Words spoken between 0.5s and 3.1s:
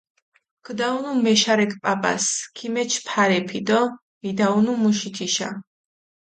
ქიდაჸუნჷ მეშარექ პაპას, ქიმეჩჷ